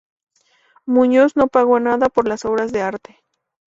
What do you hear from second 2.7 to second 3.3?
de arte.